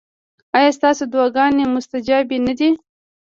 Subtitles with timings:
[0.57, 2.69] ایا ستاسو دعاګانې مستجابې نه دي؟